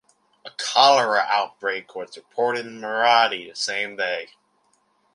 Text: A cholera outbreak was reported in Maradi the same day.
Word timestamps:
A 0.45 0.49
cholera 0.57 1.27
outbreak 1.29 1.93
was 1.93 2.17
reported 2.17 2.65
in 2.65 2.81
Maradi 2.81 3.47
the 3.47 3.55
same 3.55 3.95
day. 3.97 4.29